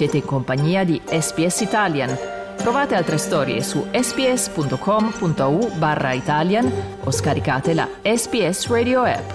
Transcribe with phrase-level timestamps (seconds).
[0.00, 2.16] Siete in compagnia di SPS Italian.
[2.56, 6.72] Trovate altre storie su sps.com.au barra Italian
[7.04, 9.30] o scaricate la SPS Radio app.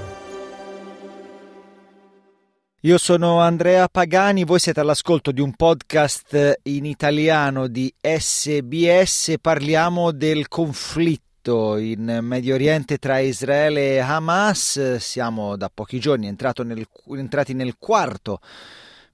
[2.81, 10.11] Io sono Andrea Pagani, voi siete all'ascolto di un podcast in italiano di SBS, parliamo
[10.11, 14.95] del conflitto in Medio Oriente tra Israele e Hamas.
[14.95, 18.39] Siamo da pochi giorni nel, entrati nel quarto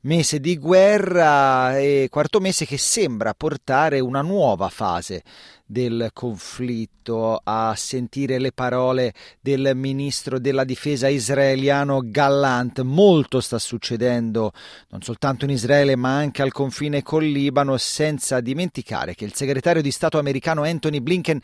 [0.01, 5.23] mese di guerra e quarto mese che sembra portare una nuova fase
[5.71, 12.81] del conflitto, a sentire le parole del ministro della difesa israeliano Gallant.
[12.81, 14.51] Molto sta succedendo
[14.89, 19.81] non soltanto in Israele ma anche al confine col Libano, senza dimenticare che il segretario
[19.81, 21.39] di Stato americano Anthony Blinken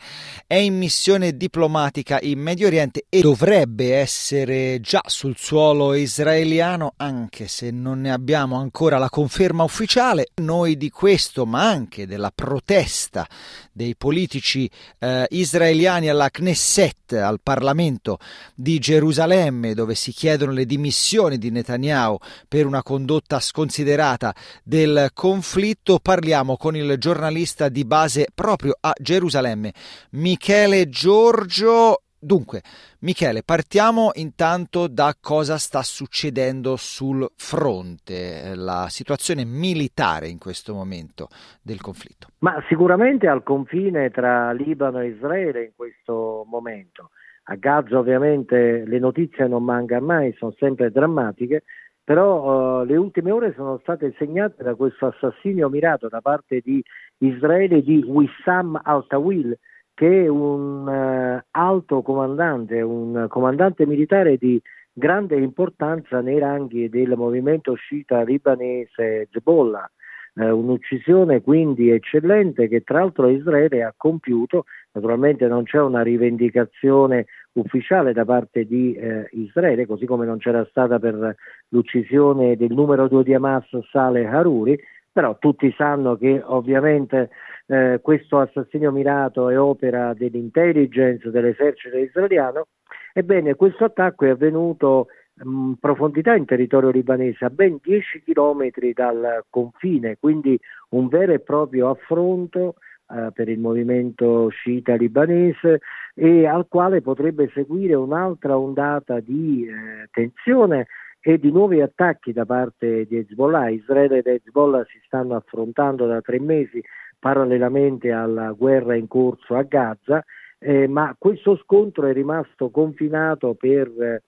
[0.46, 7.48] è in missione diplomatica in Medio Oriente e dovrebbe essere già sul suolo israeliano, anche
[7.48, 10.28] se non ne abbiamo ancora la conferma ufficiale.
[10.42, 13.26] Noi di questo, ma anche della protesta
[13.72, 18.18] dei politici eh, israeliani alla Knesset, al Parlamento
[18.54, 25.98] di Gerusalemme, dove si chiedono le dimissioni di Netanyahu per una condotta sconsiderata del conflitto.
[26.00, 29.72] Parliamo con il giornalista di base proprio a Gerusalemme,
[30.10, 32.02] Michele Giorgio.
[32.20, 32.62] Dunque,
[33.00, 41.28] Michele, partiamo intanto da cosa sta succedendo sul fronte, la situazione militare in questo momento
[41.62, 42.26] del conflitto.
[42.38, 47.10] Ma sicuramente al confine tra Libano e Israele in questo momento.
[47.50, 51.62] A Gaza ovviamente le notizie non mancano mai, sono sempre drammatiche,
[52.02, 56.82] però uh, le ultime ore sono state segnate da questo assassinio mirato da parte di
[57.18, 59.58] Israele di Wissam al-Tawil,
[59.98, 67.74] che un uh, alto comandante, un comandante militare di grande importanza nei ranghi del movimento
[67.74, 69.90] sciita libanese Hezbollah.
[70.34, 77.26] Uh, un'uccisione quindi eccellente che tra l'altro Israele ha compiuto, naturalmente non c'è una rivendicazione
[77.54, 81.34] ufficiale da parte di eh, Israele, così come non c'era stata per
[81.70, 84.78] l'uccisione del numero due di Hamas Saleh Haruri,
[85.18, 87.30] però tutti sanno che ovviamente
[87.66, 92.68] eh, questo assassinio mirato è opera dell'intelligence dell'esercito israeliano,
[93.12, 95.08] ebbene questo attacco è avvenuto
[95.42, 100.56] in profondità in territorio libanese, a ben 10 chilometri dal confine, quindi
[100.90, 102.76] un vero e proprio affronto
[103.10, 105.80] eh, per il movimento sciita libanese
[106.14, 110.86] e al quale potrebbe seguire un'altra ondata di eh, tensione
[111.20, 113.68] e di nuovi attacchi da parte di Hezbollah.
[113.70, 116.82] Israele ed Hezbollah si stanno affrontando da tre mesi
[117.18, 120.24] parallelamente alla guerra in corso a Gaza,
[120.58, 124.22] eh, ma questo scontro è rimasto confinato per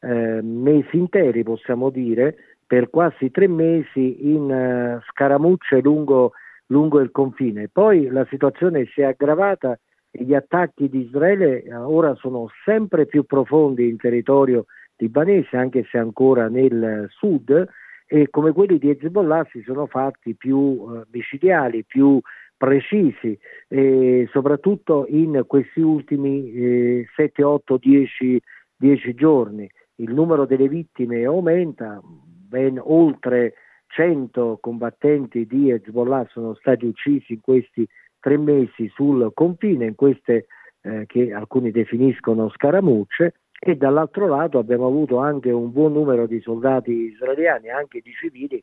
[0.00, 2.36] eh, mesi interi, possiamo dire,
[2.72, 6.32] per quasi tre mesi in uh, scaramucce lungo,
[6.68, 7.68] lungo, il confine.
[7.68, 9.78] Poi la situazione si è aggravata
[10.10, 14.64] e gli attacchi di Israele uh, ora sono sempre più profondi in territorio
[15.02, 17.68] libanese, anche se ancora nel sud,
[18.06, 22.20] e come quelli di Hezbollah si sono fatti più uh, micidiali, più
[22.56, 23.36] precisi,
[23.68, 28.40] eh, soprattutto in questi ultimi eh, 7, 8, 10,
[28.76, 29.68] 10 giorni.
[29.96, 33.54] Il numero delle vittime aumenta, ben oltre
[33.88, 37.84] 100 combattenti di Hezbollah sono stati uccisi in questi
[38.20, 40.46] tre mesi sul confine, in queste
[40.82, 43.34] eh, che alcuni definiscono scaramucce,
[43.64, 48.60] e dall'altro lato abbiamo avuto anche un buon numero di soldati israeliani, anche di civili,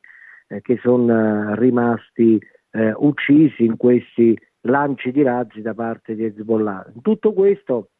[0.49, 2.37] eh, che sono eh, rimasti
[2.71, 6.91] eh, uccisi in questi lanci di razzi da parte di Hezbollah.
[7.01, 7.91] Tutto questo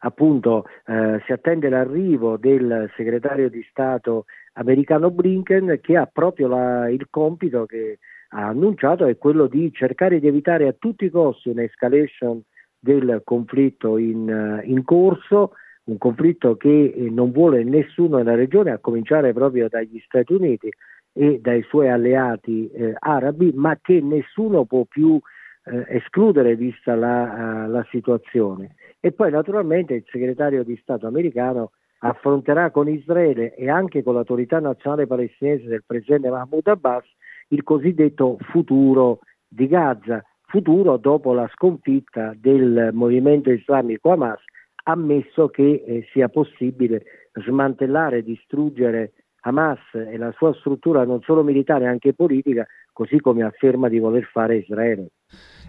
[0.00, 4.24] appunto eh, si attende l'arrivo del segretario di Stato
[4.54, 10.18] americano Blinken che ha proprio la, il compito che ha annunciato è quello di cercare
[10.18, 12.42] di evitare a tutti i costi un'escalation
[12.76, 15.52] del conflitto in, eh, in corso
[15.88, 20.70] un conflitto che eh, non vuole nessuno nella regione, a cominciare proprio dagli Stati Uniti
[21.12, 25.18] e dai suoi alleati eh, arabi, ma che nessuno può più
[25.64, 28.74] eh, escludere vista la, uh, la, situazione.
[29.00, 34.60] E poi naturalmente il segretario di Stato americano affronterà con Israele e anche con l'autorità
[34.60, 37.04] nazionale palestinese del presidente Mahmoud Abbas
[37.48, 44.40] il cosiddetto futuro di Gaza, futuro dopo la sconfitta del movimento islamico Hamas
[44.88, 51.86] ammesso che eh, sia possibile smantellare, distruggere Hamas e la sua struttura non solo militare,
[51.86, 55.10] anche politica, così come afferma di voler fare Israele.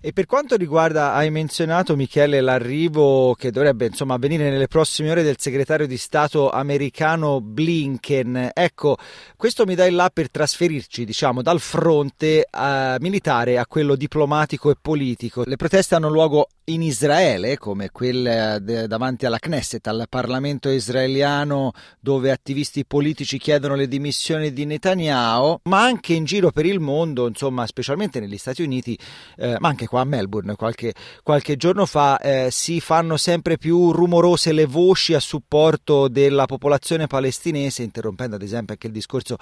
[0.02, 5.24] E per quanto riguarda, hai menzionato Michele, l'arrivo che dovrebbe insomma avvenire nelle prossime ore
[5.24, 8.52] del segretario di Stato americano Blinken.
[8.54, 8.96] Ecco,
[9.36, 14.72] questo mi dà il là per trasferirci, diciamo, dal fronte uh, militare a quello diplomatico
[14.72, 15.44] e politico.
[15.46, 21.72] Le proteste hanno luogo in Israele, come quelle de- davanti alla Knesset, al Parlamento israeliano,
[22.00, 27.28] dove attivisti politici chiedono le dimissioni di Netanyahu, ma anche in giro per il mondo,
[27.28, 28.98] insomma, specialmente negli Stati Uniti,
[29.38, 30.94] eh, ma anche qua a Melbourne qualche,
[31.24, 37.08] qualche giorno fa, eh, si fanno sempre più rumorose le voci a supporto della popolazione
[37.08, 39.38] palestinese, interrompendo ad esempio anche il discorso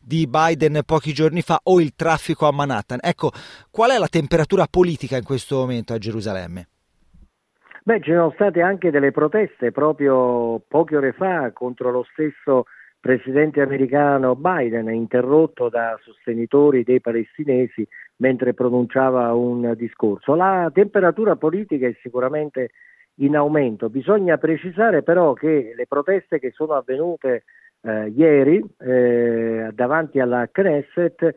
[0.00, 2.98] di Biden pochi giorni fa o il traffico a Manhattan.
[3.02, 3.32] Ecco,
[3.70, 6.69] qual è la temperatura politica in questo momento a Gerusalemme?
[7.82, 12.64] Beh, ci sono state anche delle proteste proprio poche ore fa contro lo stesso
[13.00, 17.86] presidente americano Biden, interrotto da sostenitori dei palestinesi
[18.16, 20.34] mentre pronunciava un discorso.
[20.34, 22.72] La temperatura politica è sicuramente
[23.20, 23.88] in aumento.
[23.88, 27.44] Bisogna precisare però che le proteste che sono avvenute
[27.82, 31.32] eh, ieri eh, davanti alla Knesset eh,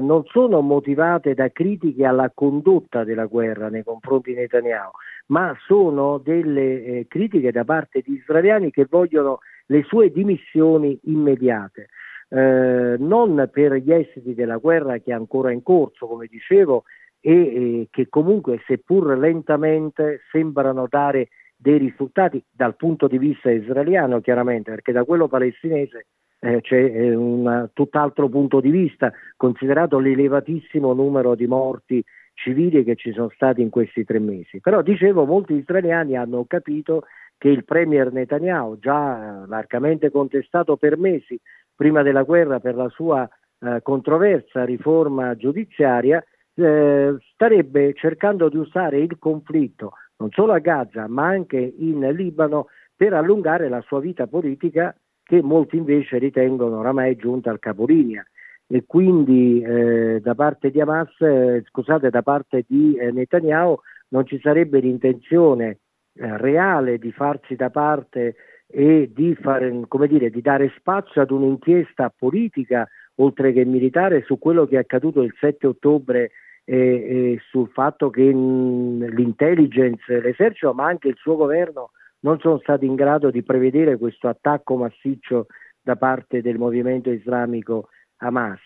[0.00, 4.90] non sono motivate da critiche alla condotta della guerra nei confronti di Netanyahu,
[5.26, 11.88] ma sono delle eh, critiche da parte di israeliani che vogliono le sue dimissioni immediate.
[12.28, 16.84] Eh, non per gli esiti della guerra che è ancora in corso, come dicevo,
[17.20, 24.20] e eh, che comunque, seppur lentamente, sembrano dare dei risultati dal punto di vista israeliano,
[24.20, 26.06] chiaramente, perché da quello palestinese
[26.40, 32.04] eh, c'è eh, un tutt'altro punto di vista, considerato l'elevatissimo numero di morti
[32.34, 34.60] civili che ci sono stati in questi tre mesi.
[34.60, 37.04] Però dicevo, molti israeliani hanno capito
[37.38, 41.40] che il premier Netanyahu, già largamente contestato per mesi
[41.74, 43.28] prima della guerra per la sua
[43.60, 46.22] eh, controversa riforma giudiziaria,
[46.54, 49.92] eh, starebbe cercando di usare il conflitto
[50.24, 55.42] non solo a Gaza ma anche in Libano per allungare la sua vita politica che
[55.42, 58.24] molti invece ritengono oramai giunta al capolinea.
[58.66, 63.78] E quindi eh, da parte di Hamas, eh, scusate, da parte di eh, Netanyahu
[64.08, 65.66] non ci sarebbe l'intenzione
[66.14, 68.36] eh, reale di farsi da parte
[68.66, 69.70] e di, fare,
[70.08, 75.20] dire, di dare spazio ad un'inchiesta politica oltre che militare su quello che è accaduto
[75.20, 76.30] il 7 ottobre
[76.64, 81.90] e, e sul fatto che l'intelligence, l'esercito ma anche il suo governo
[82.20, 85.46] non sono stati in grado di prevedere questo attacco massiccio
[85.82, 87.88] da parte del movimento islamico
[88.18, 88.60] Hamas,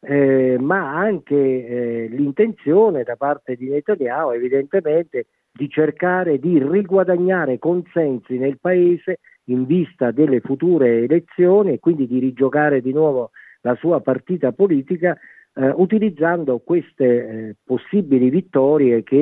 [0.00, 8.38] eh, ma anche eh, l'intenzione da parte di Netanyahu evidentemente di cercare di riguadagnare consensi
[8.38, 13.30] nel paese in vista delle future elezioni e quindi di rigiocare di nuovo
[13.62, 15.18] la sua partita politica
[15.60, 19.16] eh, utilizzando queste eh, possibili vittorie che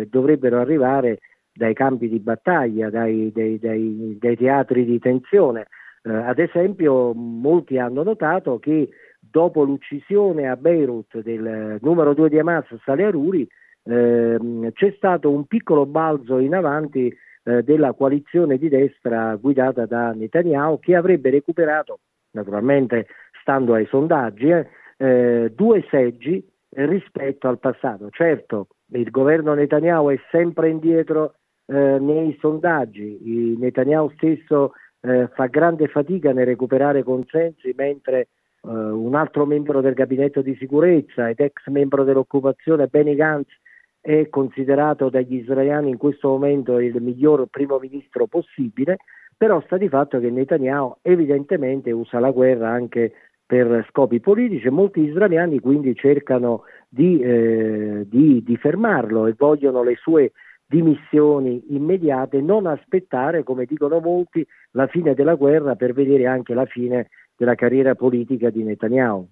[0.00, 1.18] eh, dovrebbero arrivare
[1.52, 5.66] dai campi di battaglia, dai, dai, dai, dai teatri di tensione.
[6.02, 8.88] Eh, ad esempio, molti hanno notato che
[9.20, 13.46] dopo l'uccisione a Beirut del numero 2 di Hamas, Saleh Aruri,
[13.84, 20.12] ehm, c'è stato un piccolo balzo in avanti eh, della coalizione di destra guidata da
[20.12, 22.00] Netanyahu che avrebbe recuperato,
[22.30, 23.08] naturalmente
[23.42, 24.50] stando ai sondaggi,
[25.02, 28.08] eh, due seggi rispetto al passato.
[28.10, 31.34] Certo, il governo Netanyahu è sempre indietro
[31.66, 38.28] eh, nei sondaggi, il Netanyahu stesso eh, fa grande fatica nel recuperare consensi, mentre eh,
[38.68, 43.50] un altro membro del gabinetto di sicurezza ed ex membro dell'occupazione, Benny Gantz,
[44.00, 48.98] è considerato dagli israeliani in questo momento il miglior primo ministro possibile,
[49.36, 53.12] però sta di fatto che Netanyahu evidentemente usa la guerra anche
[53.52, 59.82] per scopi politici e molti israeliani quindi cercano di, eh, di, di fermarlo e vogliono
[59.82, 60.32] le sue
[60.64, 66.64] dimissioni immediate, non aspettare, come dicono molti, la fine della guerra per vedere anche la
[66.64, 69.28] fine della carriera politica di Netanyahu.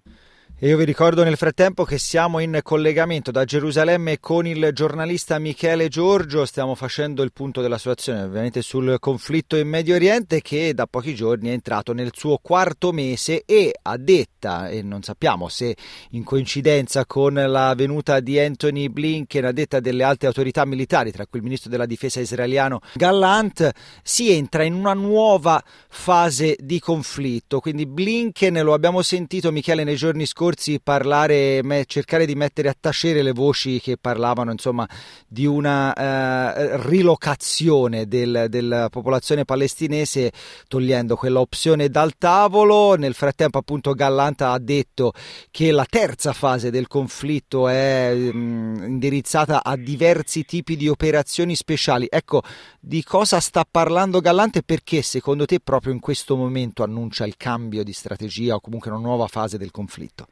[0.63, 5.39] E io vi ricordo nel frattempo che siamo in collegamento da Gerusalemme con il giornalista
[5.39, 10.75] Michele Giorgio, stiamo facendo il punto della situazione ovviamente sul conflitto in Medio Oriente che
[10.75, 15.49] da pochi giorni è entrato nel suo quarto mese e a detta, e non sappiamo
[15.49, 15.75] se
[16.11, 21.25] in coincidenza con la venuta di Anthony Blinken, a detta delle alte autorità militari, tra
[21.25, 23.71] cui il ministro della difesa israeliano Gallant,
[24.03, 27.61] si entra in una nuova fase di conflitto.
[27.61, 32.69] Quindi Blinken, lo abbiamo sentito Michele nei giorni scorsi, scorsi parlare, me, cercare di mettere
[32.69, 34.89] a tacere le voci che parlavano insomma,
[35.29, 40.33] di una eh, rilocazione del, della popolazione palestinese
[40.67, 42.97] togliendo quella opzione dal tavolo.
[42.97, 45.13] Nel frattempo appunto Gallanta ha detto
[45.53, 51.55] che la terza fase del conflitto è mh, mm, indirizzata a diversi tipi di operazioni
[51.55, 52.09] speciali.
[52.11, 52.43] Ecco,
[52.81, 57.85] di cosa sta parlando Gallante perché secondo te proprio in questo momento annuncia il cambio
[57.85, 60.27] di strategia o comunque una nuova fase del conflitto?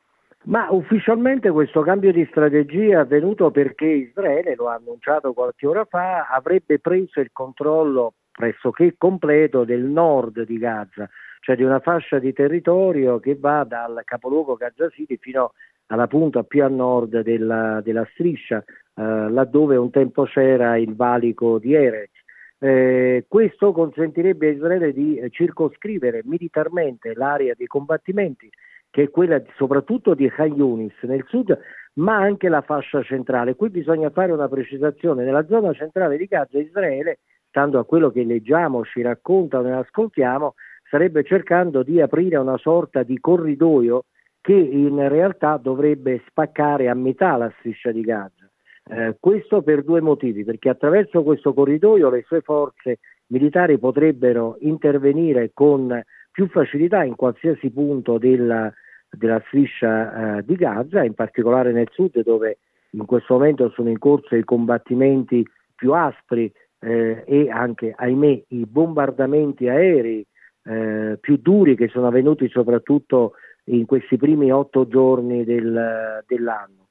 [0.49, 5.85] Ma ufficialmente questo cambio di strategia è avvenuto perché Israele, lo ha annunciato qualche ora
[5.85, 11.07] fa, avrebbe preso il controllo pressoché completo del nord di Gaza,
[11.41, 15.53] cioè di una fascia di territorio che va dal capoluogo Gaza City fino
[15.89, 21.59] alla punta più a nord della, della striscia, eh, laddove un tempo c'era il valico
[21.59, 22.25] di Erech.
[22.59, 28.51] Eh, questo consentirebbe a Israele di circoscrivere militarmente l'area dei combattimenti,
[28.91, 31.59] che è quella soprattutto di Khan Yunis nel sud,
[31.95, 33.55] ma anche la fascia centrale.
[33.55, 37.19] Qui bisogna fare una precisazione: nella zona centrale di Gaza Israele,
[37.49, 40.55] stando a quello che leggiamo, ci raccontano e ascoltiamo,
[40.87, 44.05] starebbe cercando di aprire una sorta di corridoio
[44.41, 48.49] che in realtà dovrebbe spaccare a metà la striscia di Gaza.
[48.91, 55.51] Eh, questo per due motivi, perché attraverso questo corridoio le sue forze militari potrebbero intervenire
[55.53, 56.03] con
[56.39, 58.73] più facilità in qualsiasi punto della,
[59.11, 62.59] della striscia eh, di Gaza, in particolare nel sud dove
[62.91, 68.67] in questo momento sono in corso i combattimenti più aspri eh, e anche, ahimè, i
[68.67, 70.25] bombardamenti aerei
[70.63, 73.33] eh, più duri che sono avvenuti soprattutto
[73.65, 76.87] in questi primi otto giorni del, dell'anno.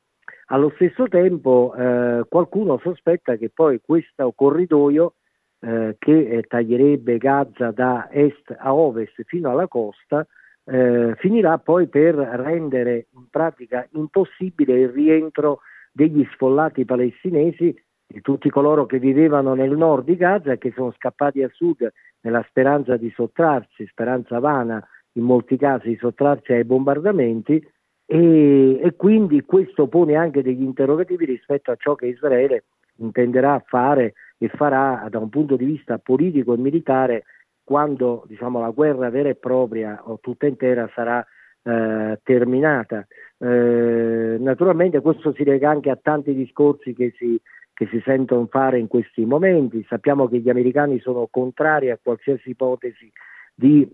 [0.48, 5.14] Allo stesso tempo eh, qualcuno sospetta che poi questo corridoio
[5.60, 10.26] eh, che eh, taglierebbe Gaza da est a ovest fino alla costa
[10.66, 15.62] eh, finirà poi per rendere in pratica impossibile il rientro
[15.92, 20.92] degli sfollati palestinesi di tutti coloro che vivevano nel nord di Gaza e che sono
[20.92, 21.90] scappati a sud
[22.22, 27.66] nella speranza di sottrarsi, speranza vana in molti casi di sottrarsi ai bombardamenti
[28.06, 32.66] e, e, quindi questo pone anche degli interrogativi rispetto a ciò che Israele
[32.98, 37.24] intenderà fare e farà da un punto di vista politico e militare
[37.64, 41.26] quando diciamo, la guerra vera e propria o tutta intera sarà
[41.64, 43.06] eh, terminata.
[43.38, 47.40] Eh, naturalmente questo si lega anche a tanti discorsi che si,
[47.74, 49.86] che si sentono fare in questi momenti.
[49.90, 53.12] Sappiamo che gli americani sono contrari a qualsiasi ipotesi
[53.54, 53.86] di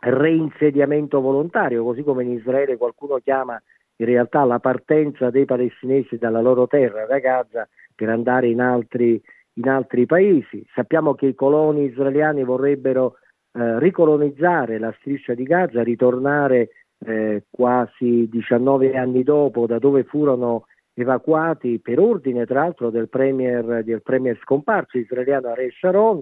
[0.00, 3.60] reinsediamento volontario, così come in Israele qualcuno chiama
[3.96, 9.20] in realtà la partenza dei palestinesi dalla loro terra, da Gaza, per andare in altri,
[9.54, 10.64] in altri paesi.
[10.74, 13.16] Sappiamo che i coloni israeliani vorrebbero
[13.52, 16.70] eh, ricolonizzare la striscia di Gaza, ritornare
[17.04, 23.82] eh, quasi 19 anni dopo da dove furono evacuati per ordine tra l'altro del premier,
[23.82, 26.20] del premier scomparso israeliano Ariel Sharon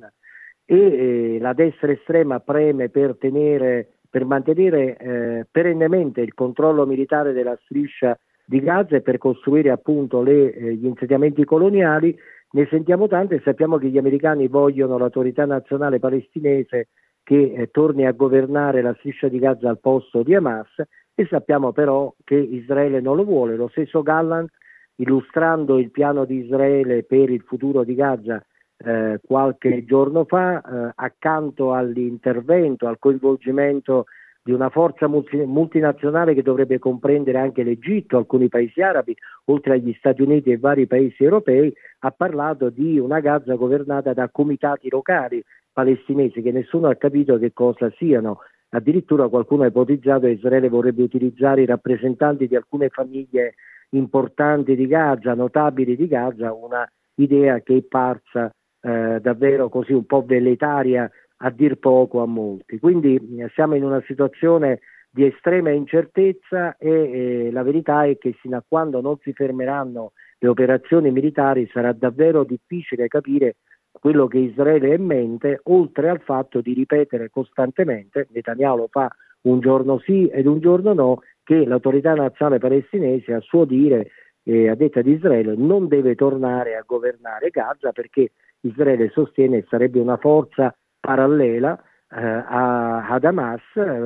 [0.65, 7.33] e eh, la destra estrema preme per, tenere, per mantenere eh, perennemente il controllo militare
[7.33, 8.17] della striscia
[8.51, 12.19] di Gaza e per costruire appunto le, eh, gli insediamenti coloniali.
[12.51, 16.89] Ne sentiamo tante e sappiamo che gli americani vogliono l'autorità nazionale palestinese
[17.23, 20.83] che eh, torni a governare la striscia di Gaza al posto di Hamas
[21.15, 23.55] e sappiamo però che Israele non lo vuole.
[23.55, 24.51] Lo stesso Gallant,
[24.97, 28.45] illustrando il piano di Israele per il futuro di Gaza,
[28.79, 34.07] eh, qualche giorno fa, eh, accanto all'intervento, al coinvolgimento
[34.43, 39.15] di una forza multi- multinazionale che dovrebbe comprendere anche l'Egitto, alcuni paesi arabi,
[39.47, 44.29] oltre agli Stati Uniti e vari paesi europei, ha parlato di una Gaza governata da
[44.31, 45.43] comitati locali
[45.73, 48.41] palestinesi che nessuno ha capito che cosa siano.
[48.71, 53.55] Addirittura qualcuno ha ipotizzato che Israele vorrebbe utilizzare i rappresentanti di alcune famiglie
[53.91, 60.07] importanti di Gaza, notabili di Gaza, una idea che è parsa eh, davvero così un
[60.07, 61.11] po' velleitaria
[61.43, 62.79] a dir poco a molti.
[62.79, 64.81] Quindi eh, siamo in una situazione
[65.11, 70.13] di estrema incertezza e eh, la verità è che fino a quando non si fermeranno
[70.39, 73.57] le operazioni militari sarà davvero difficile capire
[73.91, 79.11] quello che Israele ha in mente, oltre al fatto di ripetere costantemente, Netanyahu lo fa
[79.43, 84.11] un giorno sì ed un giorno no, che l'autorità nazionale palestinese a suo dire,
[84.45, 88.31] eh, a detta di Israele, non deve tornare a governare Gaza perché
[88.61, 91.81] Israele sostiene sarebbe una forza parallela
[92.11, 93.63] eh, a, ad Hamas,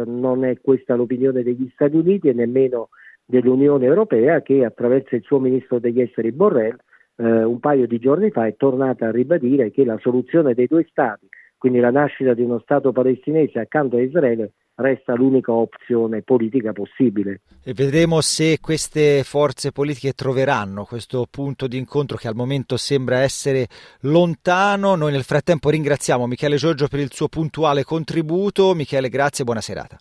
[0.07, 2.91] non è questa l'opinione degli Stati Uniti e nemmeno
[3.25, 6.77] dell'Unione Europea che attraverso il suo ministro degli esteri Borrell
[7.17, 10.87] eh, un paio di giorni fa è tornata a ribadire che la soluzione dei due
[10.89, 16.73] Stati, quindi la nascita di uno Stato palestinese accanto a Israele, resta l'unica opzione politica
[16.73, 17.41] possibile.
[17.63, 23.19] E vedremo se queste forze politiche troveranno questo punto di incontro che al momento sembra
[23.19, 23.69] essere
[24.01, 24.95] lontano.
[24.95, 28.75] Noi nel frattempo ringraziamo Michele Giorgio per il suo puntuale contributo.
[28.75, 29.99] Michele, grazie e buona serata.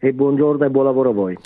[0.00, 1.36] E buongiorno e buon lavoro a voi.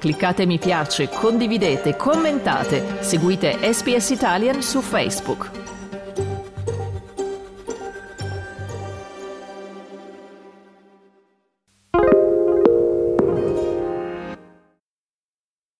[0.00, 5.69] Cliccate mi piace, condividete, commentate, seguite SPS Italian su Facebook.